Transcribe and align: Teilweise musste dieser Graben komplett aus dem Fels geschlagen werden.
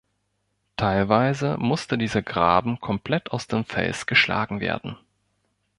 Teilweise 0.77 1.57
musste 1.59 1.95
dieser 1.95 2.23
Graben 2.23 2.79
komplett 2.79 3.29
aus 3.31 3.45
dem 3.45 3.65
Fels 3.65 4.07
geschlagen 4.07 4.59
werden. 4.59 4.97